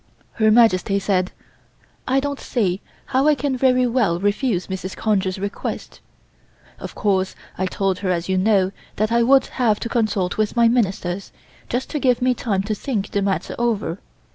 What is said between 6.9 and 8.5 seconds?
course I told her, as you